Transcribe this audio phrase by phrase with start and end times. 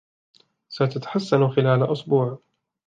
[0.69, 2.39] ستتحسن خلال أسبوع.